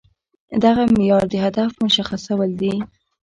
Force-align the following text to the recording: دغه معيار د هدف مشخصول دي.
دغه 0.63 0.83
معيار 0.95 1.23
د 1.31 1.35
هدف 1.45 1.71
مشخصول 1.85 2.49
دي. 2.61 2.73